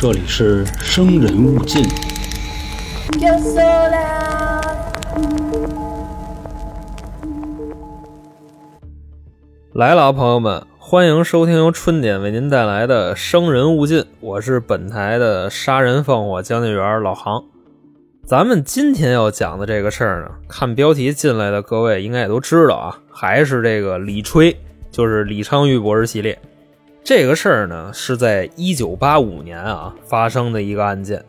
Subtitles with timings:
[0.00, 1.82] 这里是生人勿近。
[3.18, 4.62] Yo sola.
[9.72, 17.42] 来了啊，朋友们，欢迎收听由春点为您带来的《生人勿近》，我是本台的杀人放火讲解员老航。
[18.24, 24.56] 咱们今天要讲的这个事儿呢，看标题进来的各位应该也都知道啊，还是这个李吹，
[24.92, 26.38] 就是李昌钰博士系列。
[27.08, 31.24] 这个事儿呢，是在一九八五年啊发生的一个案件，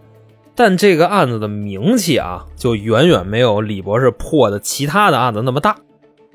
[0.53, 5.77] 但这个案子的名气啊，就远远没有李博士破的其他的案子那么大。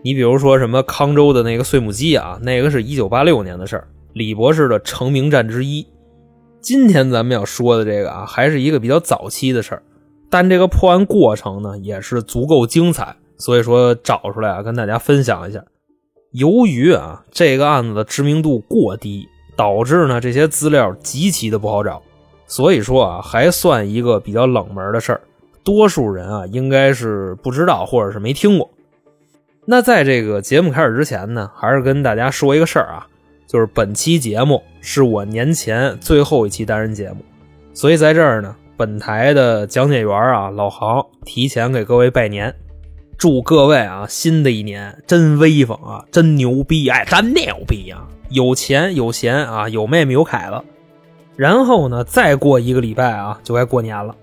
[0.02, 5.86] 你比如说什么康州的那个碎木机啊，那个是一九八六年的事儿，李博士的成名战之一。
[6.62, 9.82] 今天咱们要说的这个啊，还是一个比较早期的事儿，
[10.30, 15.62] 但这个破案过程呢，也是足够精彩，所以说找出来啊，跟大家分享一下。
[16.32, 22.02] 由于啊这个案子的知名度过低，导致呢这些资料极其的不好找，
[22.46, 25.20] 所以说啊还算一个比较冷门的事儿，
[25.62, 28.70] 多数人啊应该是不知道或者是没听过。
[29.66, 33.06] 那在这个节目开始之前呢，还是跟大家说一个事儿啊，
[33.46, 37.18] 就是本期节目是我年前最后一期单人节目，
[37.72, 42.54] 所以在这儿呢，本台的讲解员啊老航提前给各位拜年，
[43.16, 48.06] 祝各位啊新的一年真威风啊，真牛逼，哎，真牛逼啊！
[48.30, 50.64] 有钱有闲啊，有妹妹有凯了。
[51.36, 54.14] 然后呢，再过一个礼拜啊，就该过年了。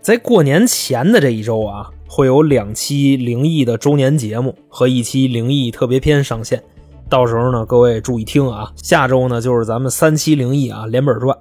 [0.00, 6.62] 在过年前的这一周啊，会有两期灵异的周年节目和一期灵异特别篇上线。
[7.10, 8.72] 到时候呢，各位注意听啊。
[8.76, 11.36] 下周呢，就是咱们三期灵异啊连本赚。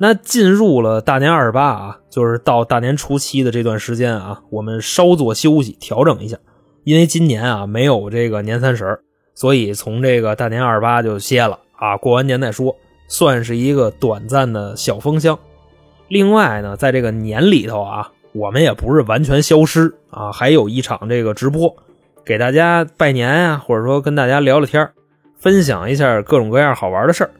[0.00, 6.36] 那进入了大年二十八啊，就是到大年初七的这段时间啊，我们稍作休息，调整一下。
[6.84, 9.00] 因为今年啊没有这个年三十儿
[9.38, 12.74] 所以从这个大年二十八就歇了啊，过完年再说，
[13.06, 15.38] 算是一个短暂的小封箱。
[16.08, 21.72] 另外呢，在这个年里头啊，我们也不是完全消失啊，还有一场这个直播，
[22.24, 24.90] 给大家拜年呀、或者说跟大家聊聊天
[25.38, 27.30] 分享一下各种各样好玩的事儿。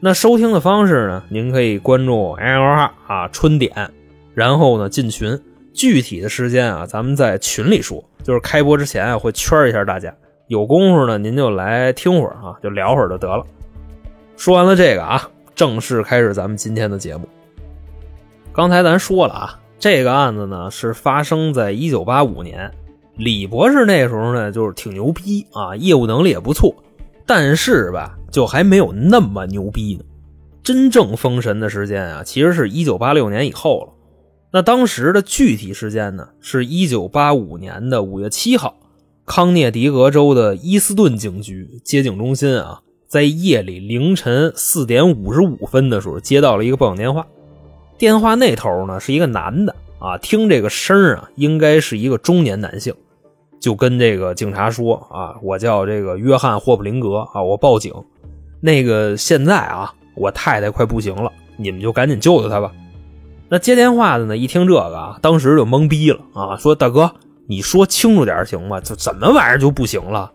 [0.00, 3.90] 那收听的方式呢，您可以关注 L R 啊春点，
[4.32, 5.38] 然后呢进群。
[5.74, 10.14] 具体的时间啊，咱们在群里说，就是开播之前啊会圈一下大家。
[10.52, 13.42] 有功夫呢，您就来听会儿啊，就聊会儿就得了。
[14.36, 17.26] 说完了这个啊，正式开始咱们今天的节目。
[18.52, 22.70] 刚才咱说了啊，这个案子呢是发生在一九八五年，
[23.16, 26.74] 李博士那时候呢就是挺牛逼啊，业务能力也不错，
[27.24, 30.04] 但是吧，就还没有那么牛逼呢。
[30.62, 33.92] 真正封神的时间啊，其实是一九八六年以后了。
[34.52, 38.76] 那当时的具体时间呢，是一九八五年的五月七号，
[39.24, 47.26] 康涅狄格州的伊斯顿警局接警中心啊，在夜里凌晨四点五十五分的时候接到了一个报警电话。
[47.98, 52.92] 电话那头呢是一个男的啊，听这个声啊，应该是一个中年男性，
[53.60, 57.94] 就跟这个警察说啊，我叫这个约翰霍普林格啊，我报警，
[58.60, 62.72] 那个现在啊，我太太快不行了，你们就赶紧救救她吧。
[63.48, 67.14] 那接电话的呢，一听这个啊，当时就懵逼了啊，说大哥，
[67.48, 68.80] 你说清楚点行吗？
[68.80, 70.30] 就怎么玩意儿就不行了？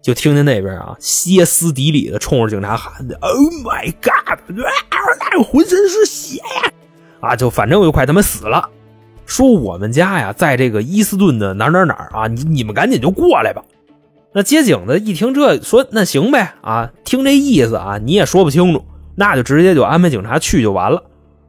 [0.00, 4.38] 就听见那边啊歇斯底里的冲着警察喊的：“Oh my god！
[4.60, 6.72] 啊，浑身是血呀！”
[7.20, 8.68] 啊，就反正我就快他妈死了。
[9.26, 13.62] 说我们家呀，在这个伊斯顿的哪哪哪啊，你你们赶紧就过来吧。
[14.32, 18.84] 那接警的一听这说，那行呗啊，听这意思啊，你也说不清楚，
[19.14, 21.02] 那就直接就安排警察去就完了。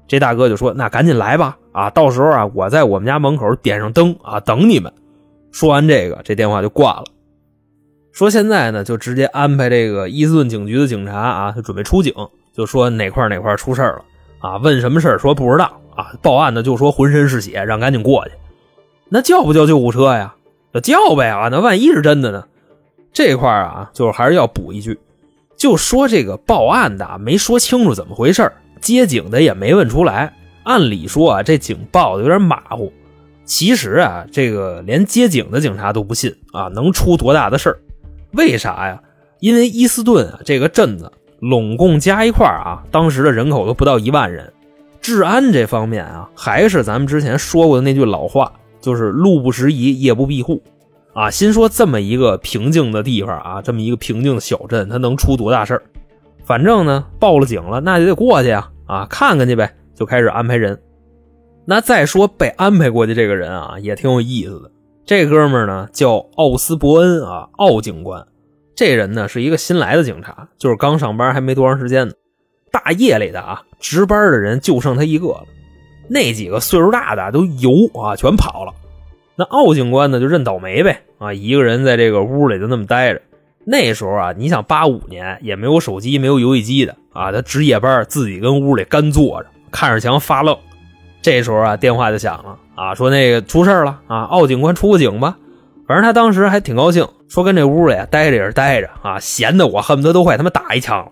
[0.08, 4.94] 这大哥就说：“那赶紧来吧，啊，到时候啊，我在我们家门口点上灯啊，等你们。”
[5.54, 7.06] 说完这个，这电话就挂了。
[8.12, 12.12] 说现在呢，就直接安排这个伊斯顿警局的警察啊，就准备出警，
[12.54, 14.04] 就说哪块哪块出事了
[14.40, 14.58] 啊？
[14.58, 16.12] 问什么事说不知道啊？
[16.22, 18.32] 报案的就说浑身是血，让赶紧过去。
[19.10, 20.36] 那叫不叫救护车呀？
[20.72, 21.50] 那叫呗啊！
[21.52, 22.46] 那万一是真的呢？
[23.14, 25.00] 这块啊，就是还是要补一句，
[25.56, 28.52] 就说这个报案的没说清楚怎么回事
[28.82, 30.36] 接警的也没问出来。
[30.64, 32.92] 按理说啊，这警报的有点马虎。
[33.46, 37.78] 其实啊，这个连接警的警察都不信啊，能出多大的事儿？
[38.32, 39.02] 为啥呀？
[39.40, 44.52] 因为伊斯顿啊这个镇子拢共加一块啊，当时的人口都不到一万人。
[45.02, 50.64] 治安这方面啊，还是咱们之前说过的那句老话，就是路不拾遗，夜不闭户。
[51.14, 55.84] 啊，心说这么一个平静的地方啊，这么一个平静的小镇，它能出多大事儿？
[56.46, 60.80] 反正呢，报了警了，那就得过去啊，啊，看看去呗，就开始安排人。
[61.66, 64.70] 那再说被安排过去这个人啊，也挺有意思的。
[65.06, 68.26] 这哥们呢叫奥斯伯恩啊，奥警官。
[68.76, 72.14] 这人呢是一个新来的警察，就是刚上班还没多长时间呢。
[72.72, 75.46] 大夜里的啊，值班的人就剩他一个了，
[76.10, 78.74] 那几个岁数大的都游啊，全跑了。
[79.36, 83.22] 那奥警官呢，就认倒霉呗啊，一个人在这个屋里就那么待着。
[83.66, 90.58] 那时候啊，你想八五年也没有手机，没有游戏机的啊，他值夜班，自己跟屋里干坐着，看着墙发愣。
[91.24, 95.38] 这时候啊，电话就响了啊，说那个出事了啊，奥警官出个警吧。
[95.88, 101.12] 反正他当时还挺高兴，说跟这屋里待着也是待着啊，闲的我恨不得都快他妈打一枪。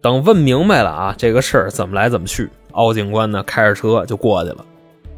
[0.00, 4.64] 等问明白了啊，这个事儿怎么来怎么去，奥警官呢开着车就过去了，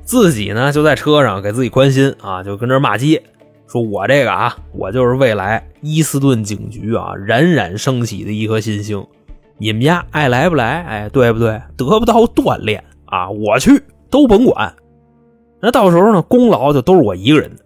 [0.02, 3.22] 自己呢就在车上给自己关心啊，就跟这骂街，
[3.66, 9.04] 说我这个啊，我就是未来伊斯顿警局啊冉冉升起的一颗新星，
[9.58, 11.60] 你们家爱来不来，哎，对不对？
[11.76, 14.74] 得不到锻炼啊，我去都甭管，
[15.60, 17.64] 那到时候呢，功劳就都是我一个人的。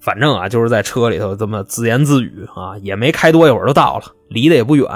[0.00, 4.88] 反正啊，就是在车里头这么自言自语啊，也没开多一会儿就到了，离得也不远。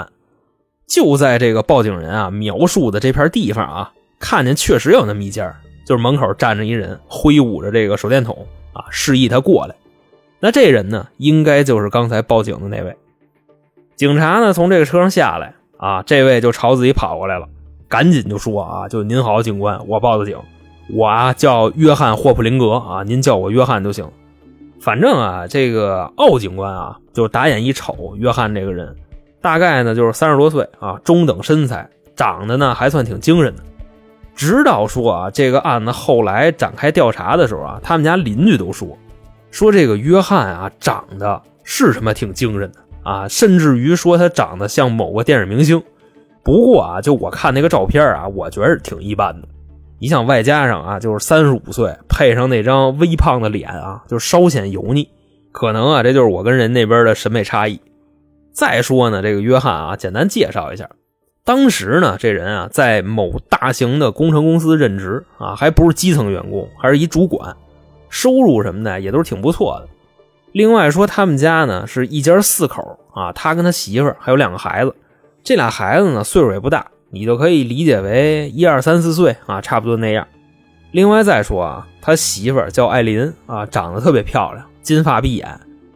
[0.85, 5.55] 就在这个报警人啊描述的这片地方啊，看见确实有那么一家，
[5.85, 9.75] 就是门口站着一人，挥舞着这个手电筒啊，示意他过来。
[10.39, 12.95] 那这人呢，应该就是刚才报警的那位。
[13.95, 17.47] 警察呢，从这个车上下来啊，这位就朝自己跑过来了，
[17.87, 20.37] 赶紧就说啊，就您好，警官，我报的警，
[20.89, 24.09] 我啊叫约翰霍普林格啊，您叫我约翰就行。
[24.79, 28.95] 反正啊，这个奥警官啊，就打眼一瞅约翰这个人。
[29.41, 33.63] 大概呢就是三十多岁啊，中等身材，长得呢还算挺精神的。
[34.35, 38.97] 直到说啊，这个案子后来展开调查的时候啊，他们家邻居都说，
[39.49, 45.81] 说这个约翰啊长得是什么挺精神的啊，甚至于说他长得像某个电影明星。
[46.47, 49.45] 不过啊，就我看那个照片啊，我觉得挺一般的。
[49.99, 55.09] 你想外加上啊，就是三十五岁，配上那张微胖的脸啊，就稍显油腻。
[55.51, 57.81] 可能啊，这就是我跟人那边的审美差异。
[58.53, 60.89] 再说呢，这个约翰啊，简单介绍一下，
[61.43, 67.53] 当时呢，这人啊，在某大型的工程公司任职啊，还不是基层员工，还是一主管，
[68.07, 69.89] 收入什么的也都是挺不错的。
[70.53, 74.95] 另外说，他们家呢是一家四口啊，他跟他媳妇还有两个孩子，
[75.47, 80.27] 这俩孩子呢岁数也不大，你就可以理解为一二三四岁啊，差不多那样。
[80.91, 85.47] 另外再说啊，他媳妇叫艾琳啊，长得特别漂亮，金发碧眼。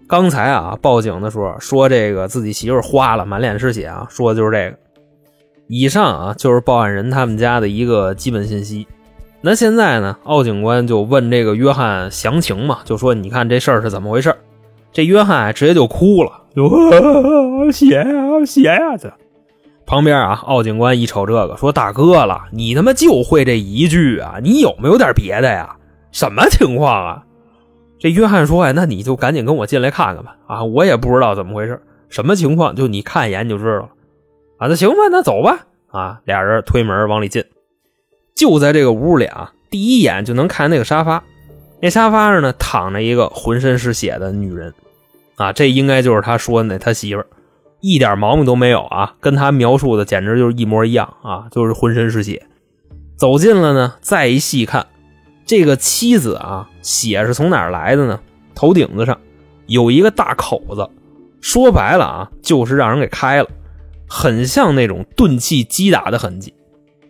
[0.08, 4.78] 刚才啊，报警的时候说这个自己媳妇花了，满脸是血啊，说的就是这个。
[5.68, 8.88] 以上啊，就是报案人他们家的一个基本信息。
[9.42, 14.34] 那现在呢，奥警官就问这个约翰详情嘛，就说你看这事儿是怎么回事？
[14.94, 16.70] 这约翰直接就哭了，就
[17.70, 19.12] 血呀血呀这。
[19.92, 24.40] 旁边啊，奥警官一瞅这个，说大哥了，你他妈就会这一句啊？
[24.42, 25.76] 你有没有点别的呀？
[26.14, 27.24] 什么情况啊？
[28.00, 30.38] 这约翰说：“哎，那你就赶紧跟我进来看看吧。
[30.48, 33.90] 啊，我也不知道怎么回事，什么情况，就你看一眼就知道了。
[34.60, 35.60] 啊，那行吧，那走吧。
[35.90, 37.44] 啊，俩人推门往里进，
[38.34, 41.22] 就在这个屋里啊，第一眼就能看那个沙发，
[41.82, 44.74] 那沙发上呢躺着一个浑身是血的女人。
[45.36, 47.28] 啊，这应该就是他说的那他媳妇儿，
[47.82, 52.48] 一点毛病都没有啊，跟他描述的简直就是一模一样啊，就是浑身是血。
[53.18, 54.88] 走近了呢，再一细看。”
[55.44, 58.20] 这个妻子啊，血是从哪儿来的呢？
[58.56, 59.18] 头顶子上
[59.66, 60.88] 有一个大口子，
[61.42, 63.50] 说白了啊，就是让人给开了，
[64.08, 66.54] 很像那种钝器击打的痕迹。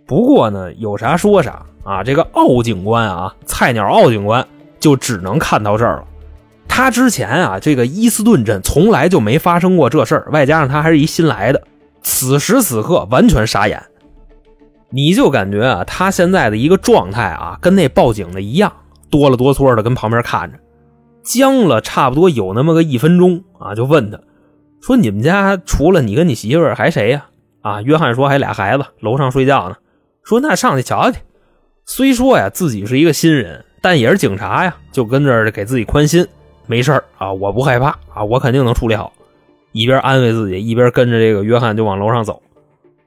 [0.07, 4.45] 不过呢，有啥说啥啊，这个奥警官啊，菜鸟奥警官
[4.79, 6.05] 就只能看到这儿了。
[6.73, 11.61] 他之前啊，这个伊斯顿镇从来就没发生过这事儿，外加上他还是一新来的，
[12.01, 13.83] 此时此刻完全傻眼。
[14.89, 18.71] 你就感觉啊，他现在的一个状态啊，跟那报警的一样，
[19.09, 20.57] 哆了哆嗦的跟旁边看着，
[21.23, 24.17] 僵了差不多有那么个一分钟啊，就问他，
[24.81, 27.25] 说你们家除了你跟你媳妇儿还谁呀？
[27.61, 29.75] 啊，约翰说还俩孩子，楼上睡觉呢。
[30.23, 31.19] 说那上去瞧瞧去。
[31.85, 36.25] 虽说呀自己是一个新人，但也是警察呀，就跟这儿给自己宽心，
[36.71, 39.11] 没事啊，我不害怕啊，我肯定能处理好。
[39.73, 42.41] 一边安慰自己，一边跟着这个约翰就往楼上走。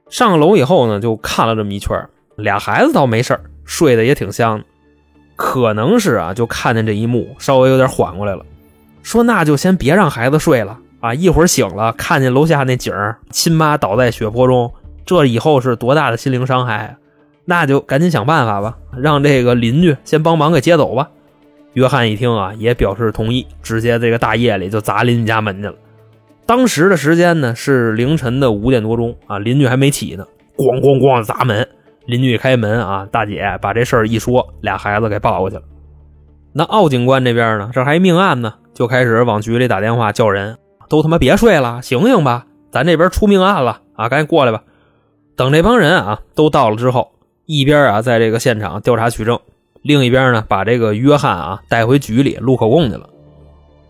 [0.07, 1.99] 上楼以后呢，就看了这么一圈
[2.35, 4.63] 俩孩子倒没事睡得也挺香。
[5.35, 8.45] 可能是啊，就看见这一幕，稍微有点缓过来了。
[9.01, 12.93] 说那就先别让孩子睡了啊，一会儿醒了看见楼下那景
[13.31, 14.71] 亲妈倒在血泊中，
[15.07, 16.97] 这以后是多大的心灵伤害！
[17.45, 21.09] 那就赶紧想办法吧，让这个邻居先帮忙给接走吧。
[21.75, 25.75] 约翰一听啊，也表示同意，直接这个大夜里就砸邻居家门去了。
[26.45, 31.67] 当时的时间呢是凌晨的五点多钟啊，邻居还没起呢，咣咣咣砸门，
[32.05, 35.63] 邻居开门啊，大姐把这事儿一说，俩孩子给抱过去了。
[36.53, 44.63] 那奥警官这边呢，这还命案呢，就开始往局里打电话叫人，都他妈别睡了，醒醒吧，咱这边出命案了啊，赶紧过来吧。
[45.35, 47.11] 等这帮人啊都到了之后，
[47.45, 49.37] 一边啊在这个现场调查取证，
[49.85, 53.07] 另一边呢把这个约翰啊带回局里录口供去了。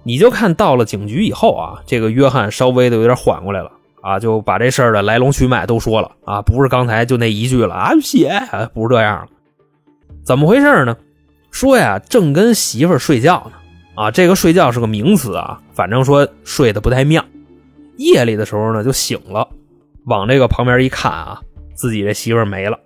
[0.04, 3.72] 你就看到了警局以后啊，这个约翰稍微的有点缓过来了。
[4.02, 6.12] 啊，就把这事儿的来龙去脉都说了。
[6.26, 8.30] 啊，不是刚才就那一句了啊，血
[8.74, 9.28] 不是这样，
[10.24, 10.96] 怎么回事呢？
[11.50, 13.54] 说呀，正跟媳妇睡觉呢
[13.96, 17.24] 啊，这个睡觉是个名词啊，反正说睡得不太妙，
[17.96, 19.48] 夜里的时候呢就醒了，
[20.06, 21.42] 往这个旁边一看啊，
[21.74, 22.78] 自己这媳妇没了，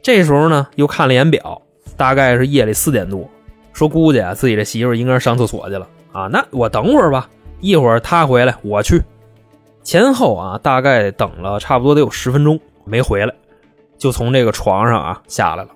[0.00, 1.60] 这时候呢又看了眼表，
[1.96, 3.28] 大概是夜里四点多，
[3.72, 5.88] 说估计啊自己这媳妇应该是上厕所去了。
[6.12, 7.28] 啊，那我等会儿吧，
[7.60, 9.02] 一会儿她回来我去。
[9.82, 13.34] 前后啊，大概等了差不多得有十分钟没回来，
[13.98, 15.70] 就从这个床上啊下来了。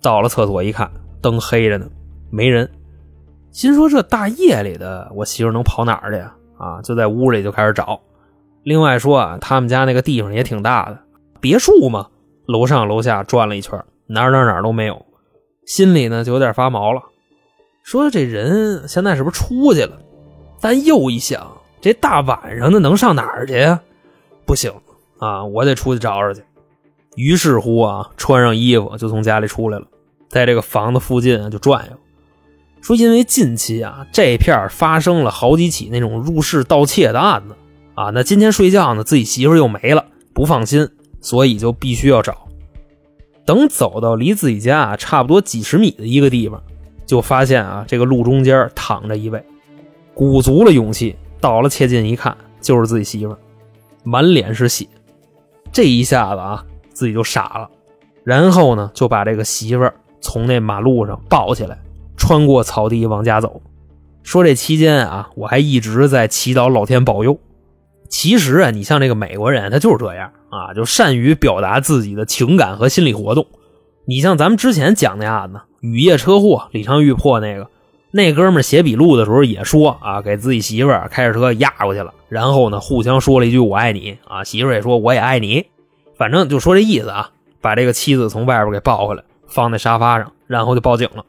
[0.00, 1.86] 到了厕所一看，灯黑着呢，
[2.30, 2.68] 没人。
[3.50, 6.34] 心说这大夜里的，我媳妇能跑哪儿去呀？
[6.56, 8.00] 啊，就在屋里就开始找。
[8.62, 10.98] 另外说啊，他们家那个地方也挺大的，
[11.40, 12.06] 别墅嘛，
[12.46, 15.04] 楼上楼下转了一圈，哪哪哪都没有，
[15.66, 17.02] 心里呢就有点发毛了。
[17.82, 19.98] 说这人现在是不是出去了？
[20.60, 23.80] 但又一想，这大晚上的能上哪儿去呀？
[24.46, 24.72] 不行
[25.18, 26.42] 啊，我得出去找找去。
[27.16, 29.86] 于是乎啊，穿上衣服就从家里出来了，
[30.28, 31.96] 在这个房子附近啊就转悠。
[32.80, 37.54] 说因为近期啊，这片发生了好几起那种入室盗窃的案子
[37.94, 40.88] 啊，那今天睡觉呢，自己媳妇又没了，不放心，
[41.20, 42.48] 所以就必须要找。
[43.44, 46.62] 等走到离自己家啊差不多几十米的一个地方。
[47.04, 49.44] 就发现啊，这个路中间躺着一位，
[50.14, 53.36] 鼓足了勇气，到了切近一看，就是自己媳妇，
[54.02, 54.86] 满脸是血。
[55.70, 57.68] 这一下子啊，自己就傻了，
[58.24, 61.76] 然后呢，就把这个媳妇从那马路上抱起来，
[62.16, 63.60] 穿过草地往家走。
[64.22, 67.38] 说这期间啊，我还一直在祈祷老天保佑。
[68.12, 73.46] 其实啊，你像这个美国人，他就是这样啊，就善于表达自己的情感和心理活动。
[74.04, 75.62] 你像咱们之前讲那案子。
[75.80, 77.68] 雨夜车祸，李昌钰破那个，
[78.10, 85.64] 那哥们写笔录的时候也说啊，给自己媳妇儿开着车压过去了，然后呢，互相说了一句“我爱你”，啊，媳妇儿也说“我也爱你”，
[86.18, 87.30] 反正就说这意思啊，
[87.62, 91.24] 把这个妻子从外边给抱回来，放在沙发上，然后就报警了。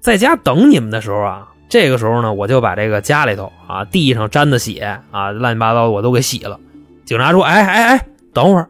[0.00, 6.58] 在家等你们的时候啊，这个时候呢，我就把这个家里头啊，地上沾的血啊，乱七八糟的我都给洗了。
[7.04, 8.68] 警察说：“哎哎哎，等会儿，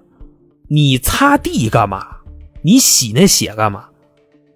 [0.68, 2.06] 你擦地干嘛？
[2.62, 3.86] 你洗那血干嘛？”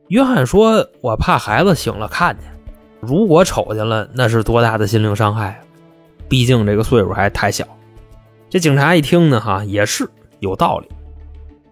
[0.09, 2.47] 约翰说：“我怕孩子醒了看见，
[3.01, 5.59] 如果瞅见了，那是多大的心灵伤害啊！
[6.29, 7.65] 毕竟这个岁数还太小。”
[8.51, 10.07] 这警察一听呢，哈，也是
[10.41, 10.89] 有道理。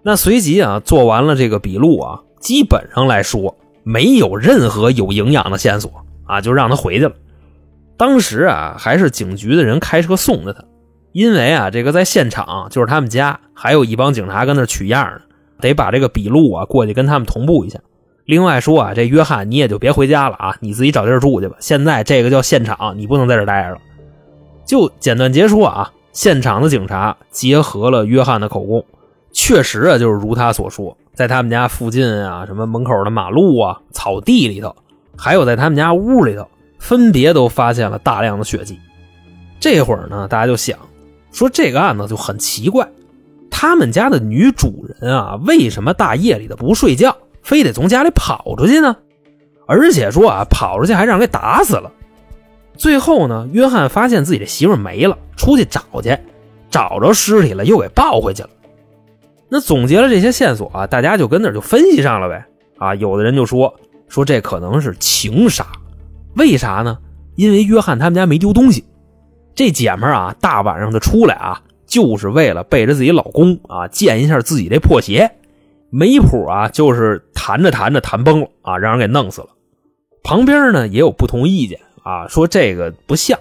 [0.02, 7.12] 那随即啊，做完了这个笔录啊，基本上来说没有任何有营养的线索啊，就让他回去了。
[7.96, 10.64] 当时啊，还是警局的人开车送的他，
[11.12, 15.20] 因为啊，这个在现场就是他们家，还有一帮警察跟那取样呢，
[15.60, 17.78] 得把这个笔录啊过去跟他们同步一下。
[18.24, 21.56] 另外说啊，这约翰你也就别回家了啊，你自己找地儿住去吧。
[21.60, 23.80] 现在这个叫现场，你不能在这待着了。
[24.64, 28.84] 就简短结束啊，现场的警察结合了约翰的口供，
[29.32, 34.74] 确实啊，就是如他所说，在他们家附近啊，什么门口的马路啊、草地里头，
[35.16, 38.78] 还有在他们家屋里头，分别都发现了大量的血迹。
[39.60, 40.78] 这会儿呢，大家就想
[41.30, 42.88] 说这个案子就很奇怪，
[43.50, 47.16] 他们家的女主人啊，为什么大夜里的不睡觉？
[47.42, 48.96] 非得从家里跑出去呢，
[49.66, 51.90] 而且说啊，跑出去还让人给打死了。
[52.76, 56.16] 最后呢，约翰发现自己的媳妇没了，出去找去，
[56.70, 58.50] 找着尸体了，又给抱回去了。
[59.48, 62.46] 那总结了这些线索啊，大家就跟那就分析上了呗。
[62.78, 63.72] 啊，有的人就说
[64.12, 65.66] 说这可能是情杀，
[66.34, 66.98] 为啥呢？
[67.34, 68.84] 因为约翰他们家没丢东西，
[69.54, 75.32] 这姐们啊，大晚上的出来啊，就是为了背着自己老公啊，见一下自己这破鞋。
[75.88, 79.48] 没谱啊，就是弹着弹着弹崩了啊，让人给弄死了。
[80.22, 83.38] 旁边呢也有不同意见啊，说这个不像，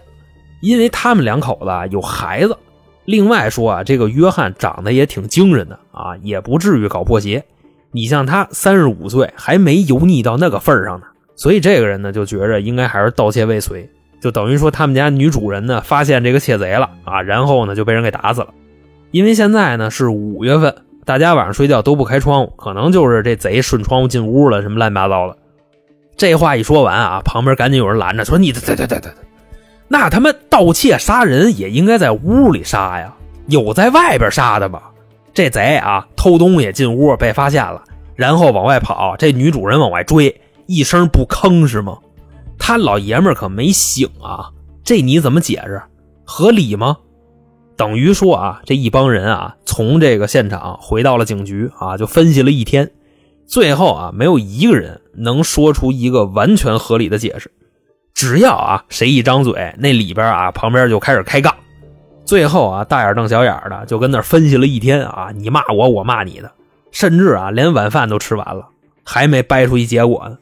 [0.62, 2.58] 因为他们两口子有孩子。
[3.04, 7.44] 另外说啊，这个约翰长得也挺精神的啊，也不至于搞破鞋。
[7.92, 11.06] 你像他三十五岁，还没油腻到那个份上呢，
[11.36, 13.90] 所以这个人呢就觉着应该还是盗窃未遂，
[14.22, 18.48] 就等于说他们家女主人呢发现这个窃贼了啊，然后呢就被人给打死了。
[19.12, 20.76] 因为现在呢是五月份。
[21.04, 25.36] 大家晚上睡觉都不开窗户，可能就是这贼顺窗户进屋了，什么乱七八糟的。
[26.16, 29.12] 这话一说完啊，旁边赶紧有人拦着说：“你对对对对对，
[29.88, 33.16] 那他妈盗窃杀人也应该在屋里杀呀，
[33.48, 34.80] 有在外边杀的吗？
[35.34, 37.84] 这贼啊，偷东西进屋被发现了，
[38.16, 41.98] 然后往外跑，这女主人往外追，一声不吭是吗？
[42.60, 44.52] 他老爷们可没醒啊，
[44.84, 45.82] 这你怎么解释？
[46.26, 46.98] 合理吗？”
[47.78, 52.92] 等于说啊，这一帮人啊，从这个现场回到了警局啊，就分析了一天，
[53.48, 57.50] 最后啊，没有一个人能说出一个完全合理的解释。
[58.14, 61.56] 只要啊，谁一张嘴，那里边啊，旁边就开始开杠。
[62.26, 66.52] 最后啊，大眼瞪小眼的就跟那分析了一天啊，你骂我，我骂你的，
[66.92, 68.68] 甚至啊，连晚饭都吃完了，
[69.04, 70.38] 还没掰出一结果呢。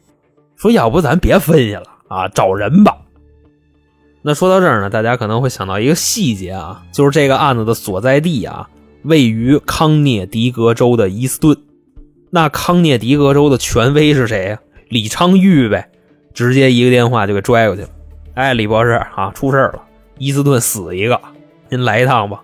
[0.56, 2.96] 说要不咱别分析了啊，找人吧。
[4.22, 8.70] 那说到这儿呢，大家可能会想到一个细节啊，就是这个案子的所在地啊，
[9.04, 11.58] 位于康涅狄格州的伊斯顿。
[12.30, 14.60] 那康涅狄格州的权威是谁呀？
[14.90, 15.90] 李昌钰呗。
[16.32, 17.90] 直接一个电话就给拽过去了。
[18.36, 19.82] 哎，李博士啊，出事了，
[20.20, 21.20] 伊斯顿死一个，
[21.70, 22.44] 您来一趟吧。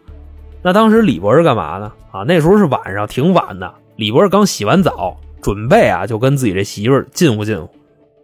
[0.62, 1.92] 那当时李博士干嘛呢？
[2.12, 3.74] 啊，那时候是晚上，挺晚的。
[3.96, 7.70] 李博士刚洗完澡，准备啊，就跟自己这媳妇儿近乎近乎。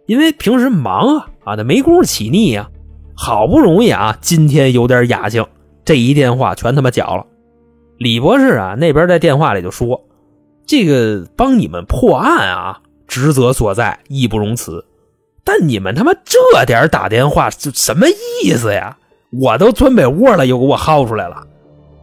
[0.06, 2.68] 因为平时忙啊，啊，那没工夫起腻呀。
[3.14, 5.46] 好不容易啊，今天有点雅兴，
[5.84, 7.26] 这一电话全他妈搅了。
[7.98, 10.00] 李博士啊，那边在电话里就说
[10.66, 14.84] ：“这个帮你们破案啊，职责所在，义不容辞。”
[15.44, 18.06] 但你们他妈这点打电话就什么
[18.42, 18.96] 意思呀？
[19.32, 21.42] 我都钻被窝了，又给我薅出来了。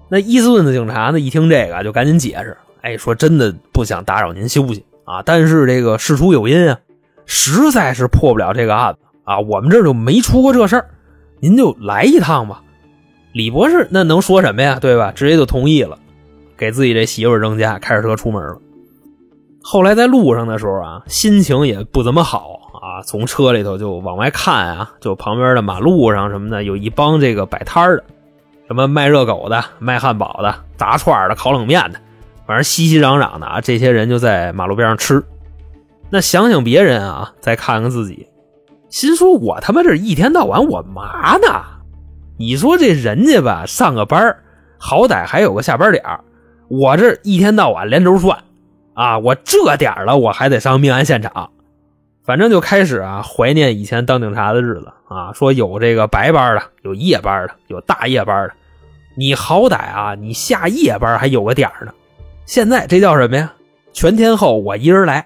[0.09, 1.19] 那伊斯顿的警察呢？
[1.19, 6.79] 一听这个就赶紧解释，哎，说真的不想打扰您休息啊，但是这个事出有因啊，
[7.27, 10.89] 实在是破不了这个案子啊，我们这就没出过这事儿，
[11.39, 12.63] 您就来一趟吧。
[13.31, 14.79] 李博士那能说什么呀？
[14.81, 15.11] 对吧？
[15.11, 15.99] 直接就同意了，
[16.57, 18.57] 给自己这媳妇扔家，开着车出门了。
[19.61, 22.58] 后来在路上的时候啊，心情也不怎么好。
[22.89, 28.03] 啊，从车里头就往外看啊，就旁边的马路上什么的，有一帮这个摆摊的，
[28.67, 31.99] 什么卖热狗的、卖汉堡的、炸串的、烤冷面的，
[32.47, 33.61] 反正熙熙攘攘的啊。
[33.61, 35.23] 这些人就在马路边上吃。
[36.09, 38.27] 那想想别人啊，再看看自己，
[38.89, 41.63] 心说：我他妈这一天到晚我嘛呢？
[42.39, 44.35] 你说这人家吧，上个班
[44.79, 46.03] 好歹还有个下班点
[46.67, 48.39] 我这一天到晚连轴转
[48.95, 51.51] 啊，我这点了我还得上命案现场。
[52.29, 55.33] 反正就开始啊，怀念以前当警察的日子啊。
[55.33, 58.53] 说有这个白班的，有夜班的，有大夜班的。
[59.15, 61.91] 你好歹啊，你下夜班还有个点儿呢。
[62.45, 63.51] 现在这叫什么呀？
[63.93, 65.25] 全天候我一人来。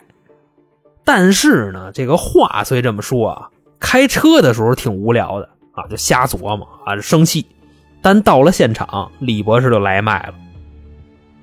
[1.04, 3.50] 但是呢，这个话虽这么说啊，
[3.82, 7.46] 开车的时候挺无聊的啊，就瞎琢磨啊，生气。
[8.02, 10.36] 但到了现场，李博士就来麦了。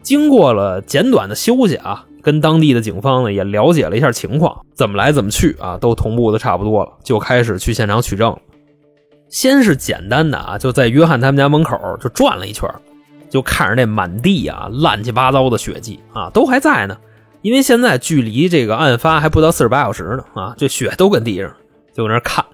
[0.00, 2.06] 经过了简短的休息啊。
[2.22, 8.36] 跟当地的警方呢也了解了一下情况，怎么来怎么去啊，都同步的差不多了，就开始去现场取证。
[9.28, 12.68] 先是简单的啊，就在约翰他们家门口就转了一圈，
[13.28, 16.96] 就看着那满地啊乱七八糟的血迹啊都还在呢，
[17.42, 21.54] 因为现在距离这个案发还不到四十八小时呢啊，这血都跟地上，
[21.94, 22.44] 就搁那看，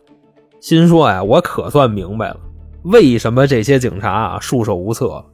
[0.61, 2.37] 心说呀，我可算明白了，
[2.85, 5.24] 为什么这些警察啊束手无策，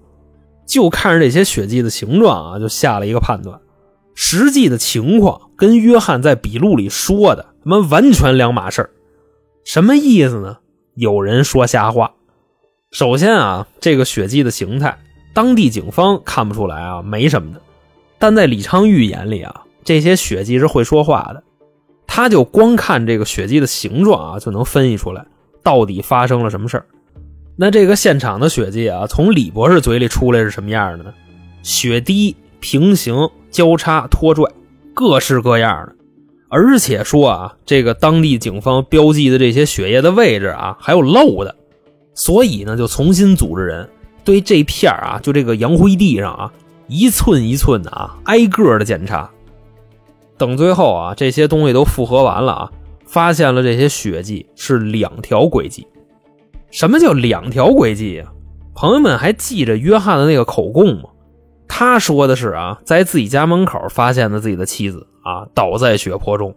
[0.64, 3.58] 就看着这些血迹的形状啊，就下了一个判断。
[4.14, 8.90] 实际的情况跟约翰在笔录里说的他妈完全两码事
[9.64, 10.58] 什么意思呢？
[10.94, 12.12] 有人说瞎话。
[12.90, 14.98] 首先啊，这个血迹的形态，
[15.32, 17.62] 当地警方看不出来啊，没什么的。
[18.18, 21.42] 但在李昌钰眼里啊，这些血迹是会说话的。
[22.06, 25.24] 他就光看这个血迹的形状啊，就能分析出来
[25.62, 26.84] 到底发生了什么事
[27.56, 31.14] 那这个现场的血迹啊，从李博士嘴里出来是什么样的呢？
[31.62, 33.30] 血滴平行。
[33.52, 34.50] 交叉拖拽，
[34.94, 35.94] 各式各样的，
[36.48, 41.54] 而且说啊，这个当地警方标记的这些血液的位置啊，还有漏的，
[42.14, 43.88] 所以呢，就重新组织人
[44.24, 46.52] 对这片啊，就这个洋灰地上啊，
[46.88, 49.30] 一寸一寸的啊，挨个的检查。
[50.38, 52.72] 等最后啊，这些东西都复核完了啊，
[53.06, 55.86] 发现了这些血迹是两条轨迹。
[56.70, 58.32] 什么叫两条轨迹啊？
[58.74, 61.10] 朋友们还记着约翰的那个口供吗？
[61.74, 66.54] 他说的是啊，在自己家门口发现的自己的妻子啊，倒在血泊中。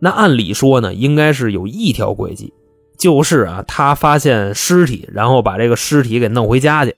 [0.00, 2.52] 那按理说呢，应该是有一条轨迹，
[2.98, 6.94] 就是啊，他发现尸体，然后把这个尸体给弄回家去，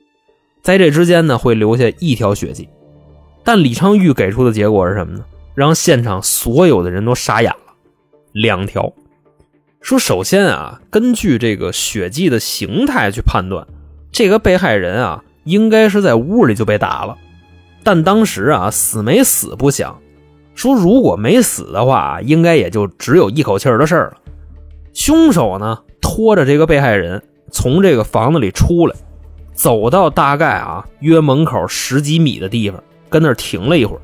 [0.60, 2.68] 在这之间呢，会留下一条血迹。
[3.44, 5.24] 但李昌钰给出的结果是什么呢？
[5.54, 7.72] 让现场所有的人都傻眼了。
[8.32, 8.92] 两条，
[9.80, 13.64] 说首先啊，根据这个血迹的形态去判断，
[14.10, 17.16] 这个被害人啊，应该是在屋里就被打了。
[17.84, 19.98] 但当时啊，死没死不想。
[20.54, 24.16] 说如果没死的话，应该也就只有一口气的事了。
[24.92, 28.94] 凶手呢，拖着这个被害人从这个房子里出来，
[29.54, 34.00] 走到大概啊约门口十几米的地方，跟那儿停了一会儿。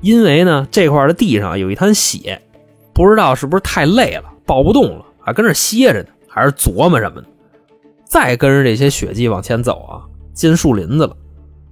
[0.00, 2.40] 因为呢，这块的地上有一滩血，
[2.92, 7.26] 不知道是不是太累了，抱不动了，还跟那歇着呢，还是琢磨什么呢？
[8.04, 10.04] 再跟着这些血迹往前走啊。
[10.34, 11.16] 进树林子了。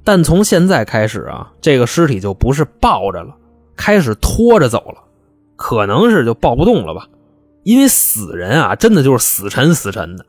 [0.07, 3.35] 但从现在开始啊，这个尸体就不是抱着了，
[3.75, 5.03] 开始拖着走了，
[5.57, 7.09] 可能是就抱不动了吧。
[7.65, 10.25] 因为死人啊，真的就是死沉死沉的。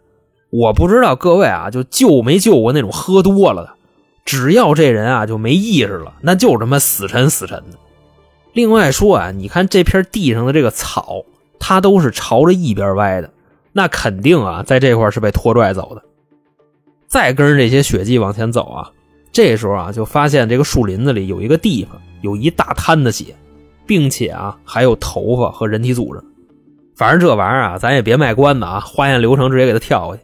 [0.50, 3.70] 我不知道各位啊，就救没救过那种喝多了的，
[4.26, 7.78] 只要这人啊就没意识了，那就他妈死沉死沉的。
[8.54, 11.24] 另外说啊，你看这片地上的这个草，
[11.60, 13.30] 它都是朝着一边歪的，
[13.74, 16.02] 那肯定啊，在这块是被拖拽走的。
[17.06, 18.90] 再跟着这些血迹往前走啊，
[19.38, 23.36] 这时候啊，就发现这个树林子里有一个地方有一大滩的血，
[23.86, 26.20] 并且啊，还有头发和人体组织。
[26.96, 30.24] 反正这玩意儿啊，咱也别卖关子啊，化验流程直接给他跳过去。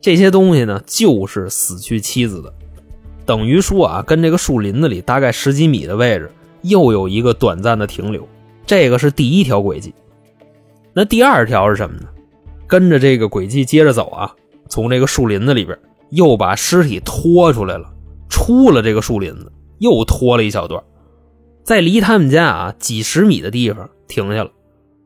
[0.00, 2.54] 这些东西呢，就是死去妻子的，
[3.26, 6.30] 等于说啊，跟这个树林子里大概十几米的位置。
[6.60, 8.24] 又有一个短暂的停留，
[8.64, 9.92] 这个是第一条轨迹。
[10.92, 12.06] 那第二条是什么呢？
[12.68, 14.32] 跟着这个轨迹接着走啊，
[14.68, 15.76] 从这个树林子里边
[16.10, 17.91] 又把尸体拖出来了，
[18.32, 20.82] 出了这个树林子，又拖了一小段，
[21.62, 24.50] 在离他们家啊几十米的地方停下了。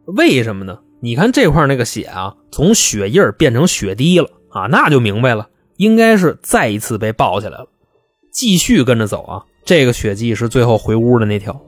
[0.06, 0.78] 为什么呢？
[1.00, 7.66] 你看这块那个血啊，从血印变成血滴了啊，那就明白了，应该是再一次被抱起来了。
[8.30, 9.44] 继续跟着走啊。
[9.64, 11.60] 这个血迹是最后回屋的那条，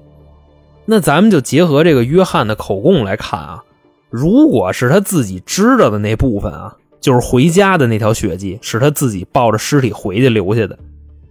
[0.86, 3.64] 那咱们就结合这个约翰的口供来看啊，
[4.08, 10.78] 如果是他自己知道的那部分啊，就是回家的那条血迹是他自己抱着尸体回去留下的，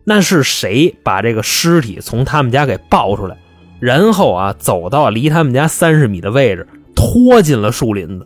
[0.10, 3.36] 那是谁把这个尸体从他们家给抱出来，
[3.82, 6.66] 然后啊走到离他们家三十米的位置，
[6.96, 8.26] 拖进了树林子，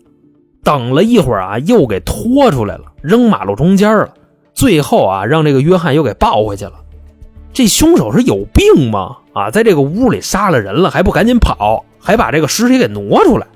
[0.63, 4.13] 等了一会儿啊又给拖出来了，扔马路中间了，
[4.53, 6.73] 最后啊让这个约翰又给抱回去了。
[7.51, 9.17] 这凶手是有病吗？
[9.33, 13.47] 啊，在这个屋里杀了人了，还不赶紧跑，还把这个尸体给挪出来。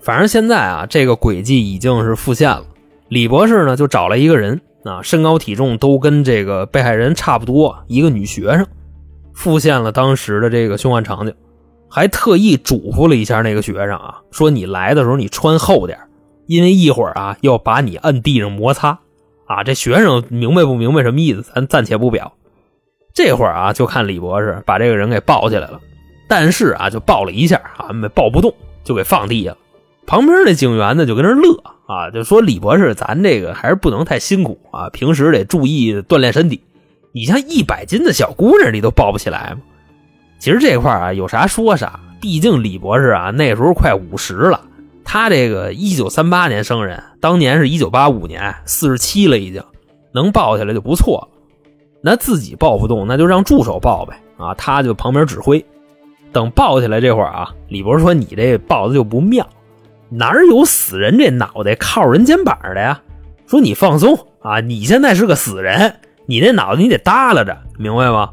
[0.00, 2.62] 反正现在啊，这个轨迹已经是复现了。
[3.08, 8.66] 李博士呢，就找了一个人啊，身高体重都跟这个被害人差不多，一个女学生，
[9.34, 11.34] 复现了当时的这个凶案场景，
[11.88, 15.98] 还特意嘱咐了一下那个学生啊，说你来的时候你穿厚点，
[16.46, 18.98] 因为一会儿啊要把你摁地上摩擦。
[19.46, 21.42] 啊，这学生明白不明白什么意思？
[21.42, 22.32] 咱暂且不表。
[23.12, 25.80] 这会儿啊，就看李博士把这个人给抱起来了，
[26.28, 29.58] 但是啊，就抱了一下啊，没抱不动，就给放地下了。
[30.06, 36.60] 旁边那警员呢，就跟那乐啊，就说李博士，咱这个还是不能太辛苦啊，平时得注意锻炼身体。
[37.10, 39.62] 你像一百斤的小姑娘，你都抱不起来吗？
[40.38, 44.60] 其实这块啊，有啥说啥，毕竟李博士啊，那时候快五十了，
[45.04, 49.60] 他这个一九三八年生人，当年是一九八五年，四十七了已经，
[50.12, 51.28] 能抱起来就不错了。
[52.02, 54.16] 那自己抱不动，那就让助手抱呗。
[54.36, 55.64] 啊，他就旁边指挥。
[56.30, 59.44] 等抱起来这会儿啊，李博士说：“你这抱的就不妙，
[60.10, 63.00] 哪有死人这脑袋靠人肩膀的呀？”
[63.46, 65.96] 说你放松啊，你现在是个死人，
[66.26, 68.30] 你那脑袋你得耷拉着，明白吗？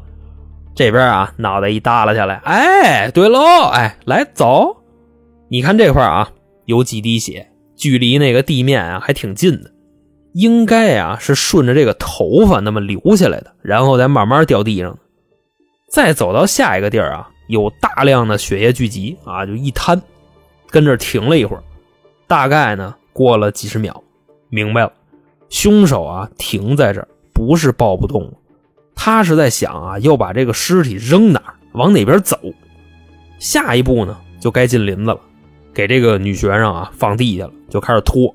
[0.74, 3.40] 这边啊，脑袋一耷拉下来，哎，对喽，
[3.72, 4.76] 哎，来走。
[5.48, 6.30] 你看这块啊，
[6.66, 9.72] 有几滴血，距离那个地面啊还挺近的。
[10.34, 14.96] 应该啊是顺着这个头发那么流下来的，然后再慢慢掉地上。
[15.90, 20.00] 再走到下一个地儿啊，有大量的血液聚集啊，就一滩，
[20.70, 21.62] 跟这停了一会儿。
[22.28, 24.04] 大概呢过了几十秒，
[24.50, 24.92] 明白了，
[25.48, 28.32] 凶手啊停在这儿不是抱不动了，
[28.94, 32.38] 他是在想啊要把这个尸体扔哪，往哪边走。
[33.38, 35.20] 下一步呢就该进林子了，
[35.72, 38.34] 给这个女学生啊放地下了，就开始拖。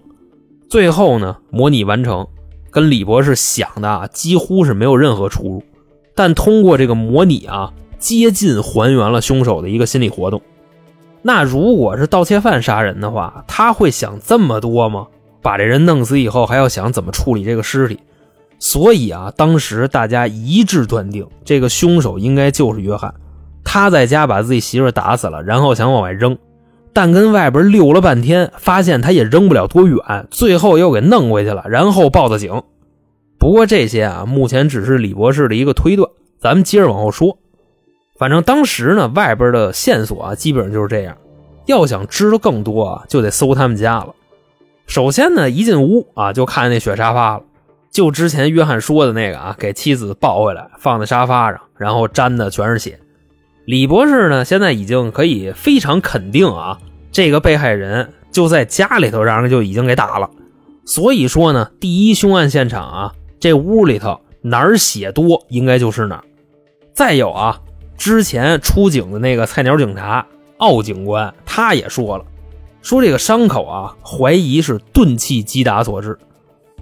[0.68, 2.28] 最后呢，模拟完成，
[2.72, 5.64] 跟李博士想的啊几乎是没有任何出入。
[6.16, 10.42] 但通过这个模拟啊，接近还原了凶手的一个心理活动。
[11.26, 15.08] 那如果是盗窃犯杀人的话，他会想这么多吗？
[15.42, 17.98] 把这人弄死以后，还要想怎么处理这个尸体。
[18.60, 23.14] 所以啊，当时大家一致断定，这个凶手应该就是约翰。
[23.64, 26.38] 他在家把自己媳妇打死了，然后想往外扔。
[26.94, 32.62] 但跟外边溜了半天，发现他也扔不了多远，最后又给弄回去了，然后报的警。
[33.40, 36.10] 不过这些啊，目前只是李博士的一个推断，
[36.40, 37.38] 咱们接着往后说。
[38.18, 41.18] 反正当时呢，外边的线索啊，基本上就是这样。
[41.66, 44.14] 要想知道更多啊，就得搜他们家了。
[44.86, 47.44] 首先呢，一进屋啊，就看见那雪沙发了，
[47.90, 53.00] 就之前约翰说的那个啊，给妻子抱回来放在沙发上，然后沾的全是血。
[53.66, 56.78] 李博士呢，现在已经可以非常肯定啊，
[57.14, 60.30] 这个被害人就在家里头，让人就已经给打了。
[60.86, 66.24] 所以说呢，第一凶案现场啊，这屋里头哪儿血多，应该就是哪儿。
[66.94, 67.62] 再有啊，
[67.98, 70.26] 之前出警的那个菜鸟警察
[70.58, 72.26] 奥警官，他也说了，
[72.82, 76.18] 说这个伤口啊，怀疑是钝器击打所致。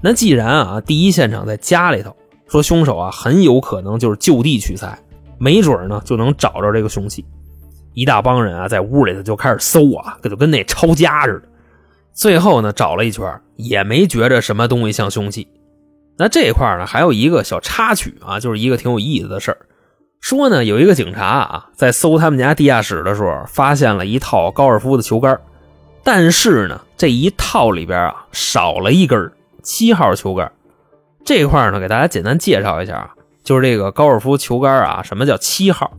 [0.02, 2.16] 那既然啊，第一现场在家里头，
[2.48, 4.98] 说凶手啊很有可能就是就地取材，
[5.38, 7.24] 没准呢就能找着这个凶器。
[7.94, 11.44] 一大帮人啊在屋里头就开始搜啊，可就跟那抄家似的。
[12.14, 15.48] 最后呢找了一圈也没觉着什么东西像凶器。
[16.18, 19.58] 那这一块呢还有一个小插曲啊，就是一个挺有意思的事儿。
[20.22, 25.38] 说呢有一个警察啊在搜他们家地下室的时候，发现了一套高尔夫的球杆，
[26.04, 29.32] 但是呢这一套里边啊少了一根
[29.64, 30.50] 七号球杆。
[31.26, 33.10] 这块呢给大家简单介绍一下啊，
[33.44, 35.92] 就是这个高尔夫球杆啊，什么叫七号？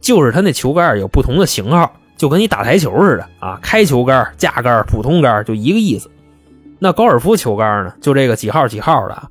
[0.00, 6.10] 就是它那球杆有不同的型号，就跟你打台球似的啊，开球杆、架杆、普通杆就一个意思。
[6.78, 9.22] 那高尔夫球杆呢，就这个几号几号的，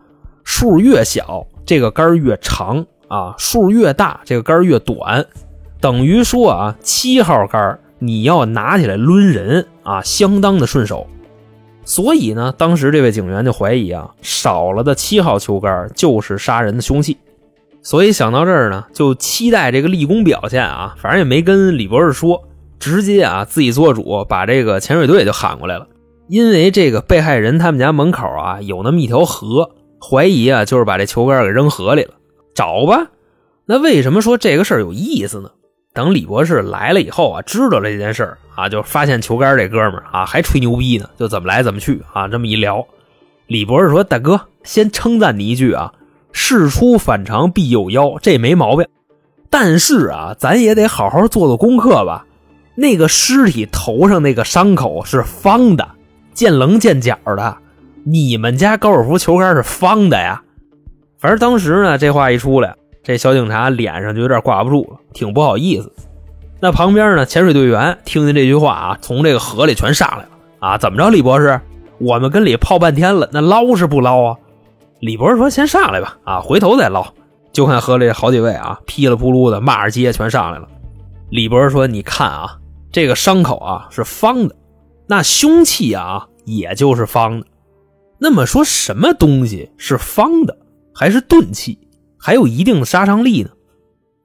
[0.43, 5.25] 数越小这个杆越长啊，数越大这个杆越短，
[5.81, 11.05] 等于说啊，七号杆你要拿起来抡人啊，相当的顺手。
[11.83, 17.17] 所以呢，当时这位警员就怀疑啊，少了的七号球杆就是杀人的凶器。
[17.81, 22.43] 所以想到这儿呢，就期待这个立功表现啊，反正也没跟李博士说，
[22.77, 25.87] 直接啊自己做主，把这个潜水队就喊过来了。
[26.27, 32.13] 因为这个被害人他们家门口啊有那么一条河，怀疑啊就是把这球杆给扔河里了，
[32.59, 33.07] 找吧。
[33.65, 35.49] 那为什么说这个事儿有意思呢？
[35.93, 42.27] 等李博士来了以后啊，知道了这件事儿啊，就发现球杆这哥们儿啊还吹牛逼呢，就怎么来怎么去啊。
[42.27, 42.85] 这么一聊，
[43.47, 45.93] 李博士说：“大哥，先称赞你一句啊，
[46.33, 48.85] 事出反常必有妖，这没毛病。
[49.49, 52.25] 但是啊，咱也得好好做做功课吧。
[52.75, 55.87] 那个尸体头上那个伤口是方的，
[56.33, 57.57] 见棱见角的。
[58.03, 60.43] 你们家高尔夫球杆是方的呀？
[61.19, 65.91] 反正当时呢，这话一出来。”这小警察脸上就有点挂不住了，挺不好意思。
[66.59, 70.29] 那旁边呢，潜水队员听见这句话啊，从这个河里全上来了
[70.59, 70.77] 啊！
[70.77, 71.59] 怎么着，李博士？
[71.97, 74.35] 我们跟里泡半天了，那捞是不捞啊？
[74.99, 77.07] 李博士说：“先上来吧，啊，回头再捞。”
[77.53, 80.67] 就看河里好几位啊，噼里扑噜的骂着街，全上来了。
[81.29, 82.57] 李博士说：“你看啊，
[82.91, 84.55] 这个伤口啊是方的，
[85.07, 87.47] 那凶器啊也就是方的。
[88.19, 90.57] 那么说什么东西是方的，
[90.99, 91.79] 还是钝器？”
[92.19, 93.49] 还有一定的杀伤力呢。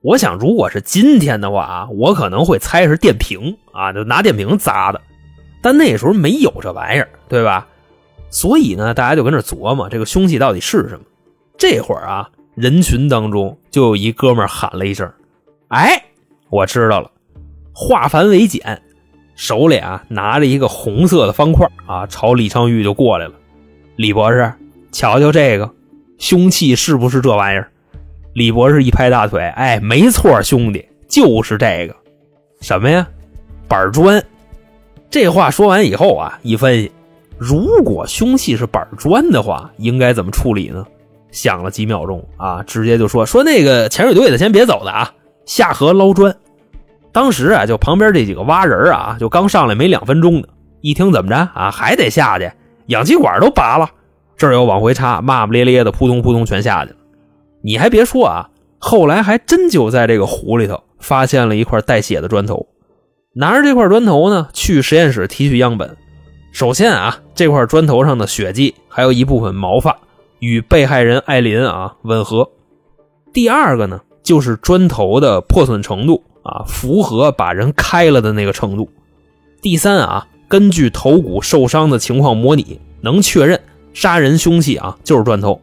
[0.03, 5.01] 我想，如果是今天的话啊，我可能会猜是电瓶啊，就拿电瓶砸的。
[5.63, 7.69] 但那时候没有这玩意儿，对吧？
[8.31, 11.05] 所以呢，大家就跟这琢磨这个凶器到底是什么。
[11.57, 15.09] 这会儿啊，人群当中就有一哥们喊了一声
[15.69, 16.05] ：“哎，
[16.51, 17.09] 我知道了！”
[17.73, 18.83] 化繁为简，
[19.37, 23.35] 手里啊拿着一个红色的方块啊，朝李昌钰就过来了。
[23.97, 24.53] 李博士，
[24.91, 25.71] 瞧瞧这个
[26.18, 27.68] 凶器是不是这玩意儿？
[28.35, 31.94] 李博士一拍大腿，哎，没错，兄弟，就是这个，
[32.61, 33.07] 什么呀？
[33.68, 34.22] 板砖。
[35.11, 36.90] 这话说完以后啊，一分析，
[37.38, 40.85] 如果凶器是板砖的话，应该怎么处理呢？
[41.31, 45.12] 想了几秒钟啊，直接就说说那个潜水队的先别走的啊，
[45.46, 46.35] 下河捞砖。
[47.12, 50.48] 当时啊，就旁边这几个挖人啊，就刚上来没两分钟呢，
[50.81, 52.50] 一听怎么着啊，还得下去，
[52.87, 53.88] 氧气管都拔了，
[54.37, 56.97] 这儿又往回插，骂骂咧咧的，扑通扑通全下去了。
[57.62, 62.66] 你还别说啊，后来还真就在这个湖里头发现了一块带血的砖头。
[63.35, 65.97] 拿着这块砖头呢，去实验室提取样本。
[66.53, 69.99] 首先啊，这块砖头上的血迹还有一部分毛发
[70.38, 72.49] 与被害人艾琳啊吻合。
[73.33, 78.88] 第二个呢，就是砖头的破损程度啊，符合把人开了的那个程度。
[79.61, 83.59] 第三啊，根据头骨受伤的情况模拟，能确认
[83.94, 85.59] 杀人凶器啊就是砖头。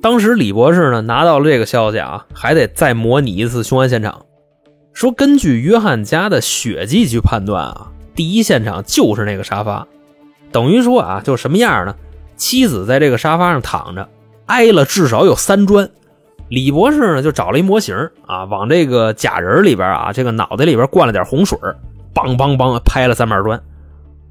[0.00, 4.24] 当时李博士呢拿到了这个消息啊，还得再模拟一次凶案现场。
[4.92, 9.86] 说根据约翰家的血迹去判断啊，第一现场就是那个沙发，
[10.50, 11.94] 等于说啊，就什么样呢？
[12.36, 14.08] 妻子在这个沙发上躺着，
[14.46, 15.88] 挨了至少有三砖。
[16.48, 17.94] 李博士呢就找了一模型
[18.26, 21.58] 啊，往这个假人里边啊，这个脑袋里边灌了点红水，
[22.14, 23.60] 梆梆梆拍了三板砖。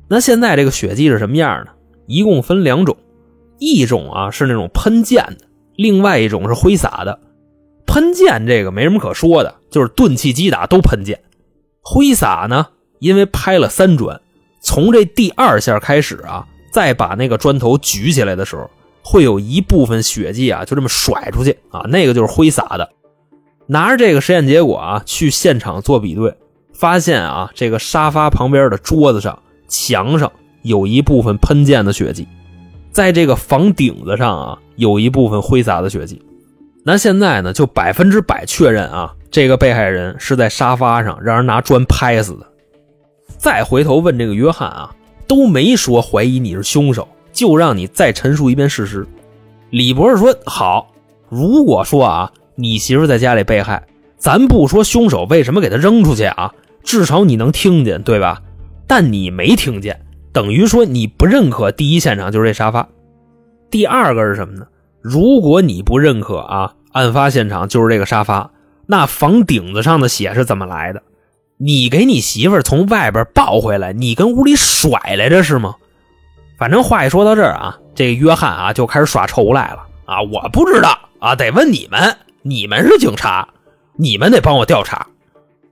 [0.08, 1.72] 那现在这个血迹是什么样呢？
[2.08, 2.98] 一共分两种，
[3.60, 5.48] 一种啊是那种喷溅的。
[5.76, 7.20] 另外一种是挥洒的，
[7.86, 11.20] 喷溅这个没什么可说的，就是钝器击打都喷溅。
[11.82, 12.68] 挥洒呢，
[13.00, 14.20] 因为拍了三砖，
[14.60, 18.70] 从这第二下开始啊，再把那个砖头举起来的时候，
[19.04, 22.90] 会有一部分血迹啊，就这么甩出去啊，那个就是挥洒的。
[23.68, 26.36] 拿着这个实验结果啊，去现场做比对，
[26.74, 30.32] 发现啊，这个沙发旁边的桌子上、墙上
[30.64, 32.28] 有一部分喷溅的血迹。
[32.98, 36.20] 在这个房顶子上啊，有一部分挥洒的血迹。
[36.84, 42.48] 那现在呢，就百分之百确认啊，这个被害人是在沙发上让人拿砖拍死的。
[43.38, 44.96] 再回头问这个约翰啊，
[45.28, 49.06] 都没说怀疑你是凶手，就让你再陈述一遍事实。
[49.70, 50.92] 李博士说好，
[51.30, 53.86] 如果说啊，你媳妇在家里被害，
[54.18, 56.52] 咱不说凶手为什么给她扔出去啊，
[56.84, 58.42] 至少你能听见，对吧？
[58.88, 60.02] 但你没听见，
[60.38, 62.88] 等于说你不认可第一现场就是这沙发。
[63.72, 64.68] 第二个是什么呢？
[65.02, 68.52] 如果你不认可啊，案发现场就是这个沙发，
[68.86, 71.02] 那房顶子上的血是怎么来的？
[71.58, 75.74] 你给你媳妇从外边抱回来，你跟屋里甩来着是吗？
[76.60, 80.22] 反正话一说到这儿啊，这个约翰啊就开始耍臭无赖了啊！
[80.22, 83.48] 我不知道啊，得问你们，你们是警察，
[83.96, 85.08] 你们得帮我调查。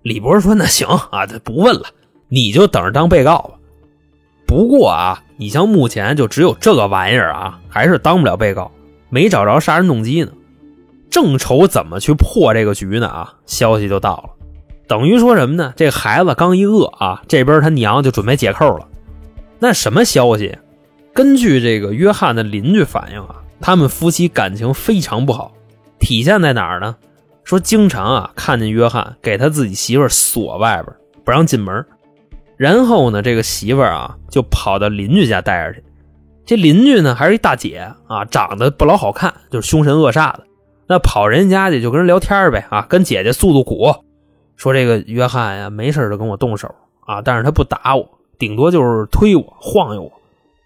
[0.01, 1.83] 李博说：“那行啊，不问了，
[2.29, 3.54] 你就等着当被告吧。
[4.55, 8.71] 不过啊，你像目前就只有这个玩意儿啊，还是当不了被告，
[9.09, 10.31] 没找着杀人动机呢。
[11.09, 14.29] 正愁怎么去破这个局呢啊，消息就到了。”
[14.87, 15.73] 等于说什么呢？
[15.75, 18.87] 这孩子刚一饿啊，这边他娘就准备解扣了。
[19.59, 20.57] 那什么消息？
[21.13, 25.51] 根据这个约翰的邻居反映啊，他们夫妻感情非常不好，
[25.99, 26.95] 体现在哪儿呢？
[27.43, 31.85] 说经常啊看见约翰给他自己媳妇锁外边，不让进门。
[32.57, 35.83] 然后呢，这个媳妇儿啊就跑到邻居家待着去。
[36.45, 40.43] 这邻居呢还是一大姐啊，长得不老好看，就是凶神恶煞的。
[40.87, 43.93] 那跑人家去就跟人聊天呗啊，跟姐姐诉诉苦。
[44.55, 46.73] 说这个约翰呀，没事就跟我动手
[47.05, 50.11] 啊，但是他不打我，顶多就是推我、晃悠我，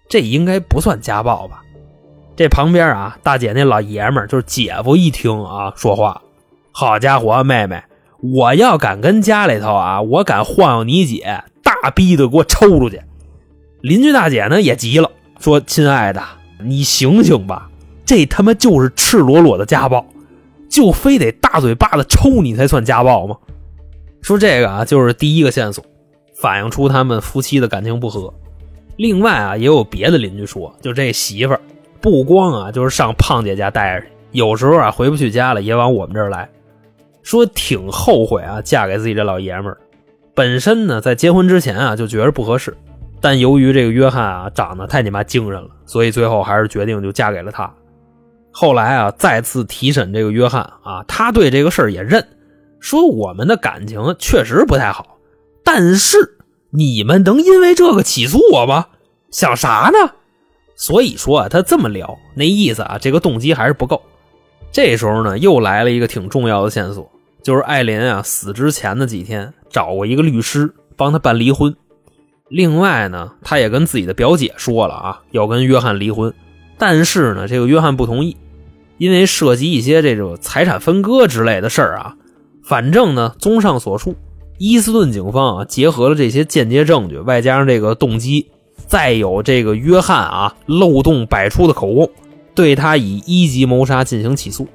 [0.09, 1.61] 这应该不算家暴吧？
[2.35, 6.21] 这旁边啊，大姐那老爷们就是姐夫，一听啊，说话，
[6.71, 7.81] 好家伙，妹妹，
[8.21, 12.99] 我要敢跟家里头啊，我敢晃悠你姐，大逼的给我抽出去！
[13.81, 16.19] 邻居大姐呢也急了，说：“亲爱的，
[16.63, 17.69] 你醒醒吧，
[18.03, 20.03] 这他妈就是赤裸裸的家暴，
[20.67, 23.37] 就非得大嘴巴子抽你才算家暴吗？”
[24.23, 25.85] 说这个啊，就是第一个线索，
[26.33, 28.33] 反映出他们夫妻的感情不和。
[28.97, 31.61] 另外啊，也有别的邻居说，就这媳妇儿
[32.01, 36.49] 不光啊，就是上胖姐家待着去，有时候啊回不去家了，也往我们这儿来，
[37.21, 39.77] 说挺后悔啊，嫁给自己这老爷们儿。
[40.39, 42.73] 本身呢，在结婚之前啊就觉得不合适，
[43.19, 47.69] 但由于这个约翰啊长得太你妈精神了，所以最后还是决定就嫁给了他。
[48.49, 52.25] 后来啊，再次提审这个约翰啊，他对这个事儿也认。
[52.79, 55.17] 说我们的感情确实不太好，
[55.61, 56.37] 但是
[56.69, 58.85] 你们能因为这个起诉我吗？
[59.31, 60.13] 想啥呢？
[60.77, 64.01] 所以说啊，他这么聊，那意思啊，这个动机还是不够。
[64.71, 71.75] 这时候呢，又来了一个挺重要的线索，就是艾琳啊死之前的几天找过一个律师帮他办离婚。
[72.49, 76.33] 另外呢，他也跟自己的表姐说了啊，要跟约翰离婚，
[76.77, 78.35] 但是呢，这个约翰不同意，
[78.97, 82.15] 因为涉及一些这种财产分割之类的事儿啊。
[82.63, 84.15] 反正呢，综上所述，
[84.57, 88.47] 伊斯顿警方啊，结合了这些间接证据，外加上这个动机，
[88.87, 92.09] 再有这个约翰啊漏洞百出的口供，
[92.55, 94.67] 对他以一级谋杀进行起诉。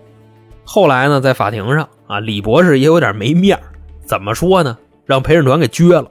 [0.65, 3.59] 后来呢，在法庭上啊，李博士也有点没面
[4.05, 4.77] 怎么说呢？
[5.07, 6.11] 让陪审团给撅了。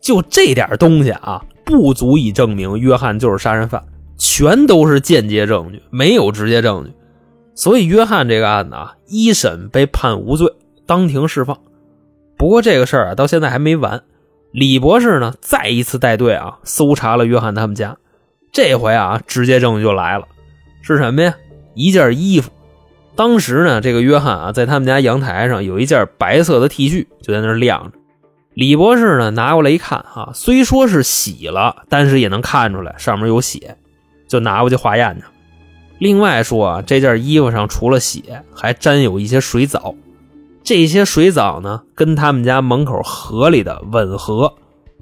[0.00, 3.82] 就这点东西啊，不足以证明约翰就是杀人犯，
[4.16, 6.92] 全都是间接证据，没有直接证据。
[7.54, 10.50] 所以约翰这个案子啊，一审被判无罪。
[10.86, 11.58] 当庭释放，
[12.36, 14.02] 不过这个事儿啊，到现在还没完。
[14.52, 17.96] 李博士呢，再一次带队啊，搜查了约翰他们家。
[18.50, 20.26] 这回啊，直接证据就来了，
[20.82, 21.34] 是什么呀？
[21.74, 22.50] 一件衣服。
[23.16, 27.98] 当时呢，这个约翰啊，在他们家阳台上有一件白色的 T 恤，就在那晾着。
[28.54, 33.76] 李博士呢，拿过来一看，啊，虽说是洗了，但是也能看出来上面有血，
[34.28, 35.24] 就拿过去化验去。
[35.98, 39.94] 另外说啊，这件衣服上除了血，还沾有一些水藻。
[40.62, 44.54] 这些水藻呢，跟他们家门口河里的吻合，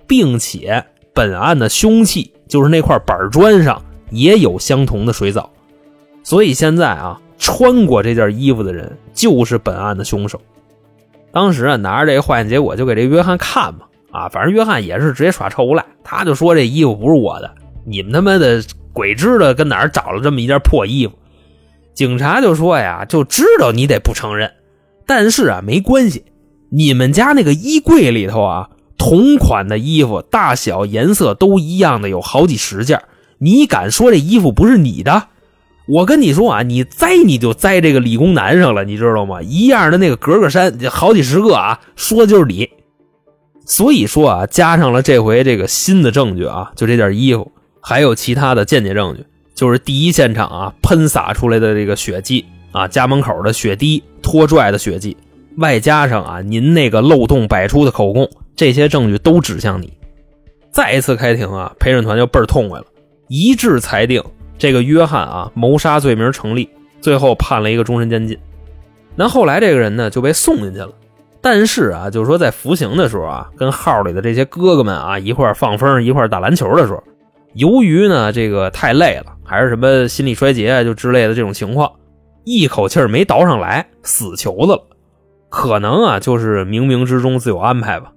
[0.07, 5.51] 并且本案的凶器就是那块板砖上也有相同的水藻，
[6.23, 10.41] 所以现在啊，穿过这件衣服的人就是本案的凶手。
[11.33, 21.13] 当时啊，拿着这个化验结果就给这约翰看嘛，啊，反正约翰也是直接耍臭无赖，他就说这衣服不是我的，你们他妈的鬼知道跟哪儿找了这么一件破衣服。
[21.95, 24.53] 警察就说呀，就知道你得不承认。
[25.07, 26.25] 但是啊，没关系，
[26.71, 33.03] 你们家那个衣柜里头啊，同款的衣服，大小颜色都一样的，有好几十件。
[33.39, 35.29] 你敢说这衣服不是你的？
[35.89, 39.41] 我跟你说啊，你栽你就栽这个理工男上了，你知道吗？
[39.43, 42.69] 一样的那个格格衫，好几十个啊，说的就是你。
[43.65, 49.25] 所以说啊，加上了这回这个新的证据啊，就这件衣服，还有其他的间接证据，
[49.55, 52.45] 就是第一现场啊喷洒出来的这个血迹。
[52.71, 55.17] 啊，家门口的血滴、拖拽的血迹，
[55.57, 59.91] 外加上啊，您那个漏洞百出的口供，这些证据都指向你。
[60.71, 62.85] 再一次开庭啊，陪审团就倍儿痛快了，
[63.29, 64.23] 一致裁定
[64.59, 66.69] 这个约翰啊谋杀罪名成立，
[67.01, 68.37] 最后判了一个终身监禁。
[69.15, 70.91] 那后来这个人呢就被送进去了，
[71.41, 77.03] 但是啊，就是说在服刑的时候啊，跟号里的这些哥哥们啊一块放风、一块打篮球的时候，
[77.55, 81.91] 由于呢这个太累了，还是什么心力衰竭啊就之类的这种情况，
[82.45, 84.85] 一口气没倒上来，死囚子了。
[85.49, 88.13] 可能啊就是冥冥之中自有安排吧。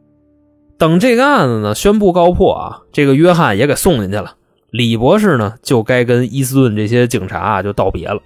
[0.78, 4.36] 等这个案子呢宣布告破啊，这个约翰也给送进去了。
[4.72, 8.22] 李博士呢就该跟伊斯顿这些警察啊就道别了。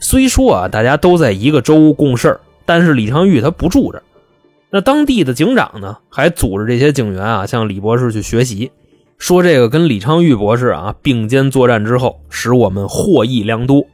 [0.00, 4.02] 虽说啊大家都在一个州共事但是李昌钰他不住这。
[4.70, 8.72] 那当地的警长呢还组织这些警员啊向李博士去学习，
[9.18, 13.86] 说这个跟李昌钰博士啊并肩作战之后，使我们获益良多。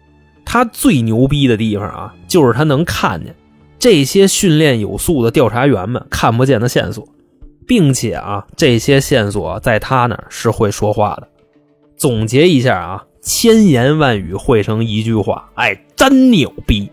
[0.47, 3.37] 他最牛逼的地方啊，就是他能看见
[3.79, 7.07] 这些训练有素的调查员们看不见的线索。
[7.67, 11.29] 并且啊，这些线索在他那是会说话的。
[12.01, 16.91] 总结一下啊，千言万语汇成一句话，哎，真牛逼！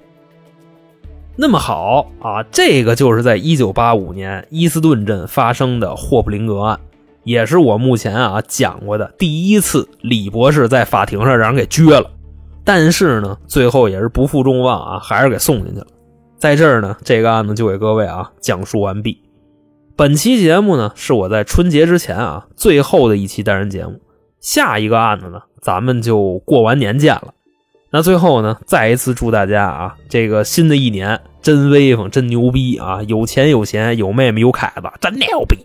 [1.37, 6.77] 那么好啊，这个就是在一九八五年伊斯顿镇发生的霍普林格案，
[7.23, 12.11] 也是我目前啊讲过的第一次李博士在法庭上让人给撅了。
[12.65, 15.87] 但是呢，最后也是不负众望啊，还是给送进去了。
[16.37, 19.21] 在这儿呢，这个案子就给各位啊讲述完毕。
[19.95, 24.01] 本期节目呢，是我在春节之前啊最后的一期单人节目。
[24.47, 27.33] 下一个案子呢，咱们就过完年见了。
[27.89, 33.03] 那最后呢，再一次祝大家啊，这个新的一年真威风，真牛逼啊！
[33.09, 35.57] 有钱有闲，有妹妹有凯子，真牛逼。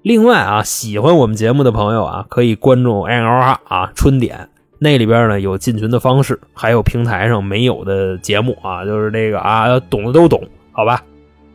[0.00, 4.48] 另外啊，喜欢我们节目的朋友啊，可以关注 N L R 啊春点，
[4.78, 10.42] 那里边呢有进群的方式，还有平台上没有的节目啊，就是那个啊，懂的都懂，
[10.72, 11.04] 好吧？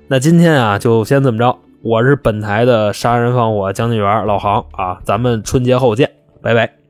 [0.07, 1.57] 那今天啊，就先这么着。
[1.81, 6.11] 我是本台的杀人放火将军员老航啊，咱们春节后见，
[6.45, 6.84] 拜拜。